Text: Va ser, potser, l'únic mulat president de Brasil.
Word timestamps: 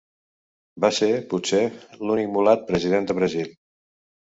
Va 0.85 0.89
ser, 0.99 1.09
potser, 1.35 1.61
l'únic 2.07 2.33
mulat 2.39 2.67
president 2.73 3.09
de 3.13 3.19
Brasil. 3.21 3.57